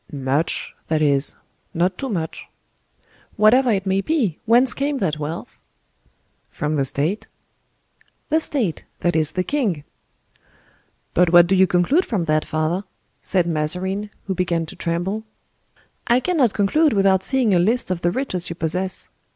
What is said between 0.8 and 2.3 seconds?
is, not too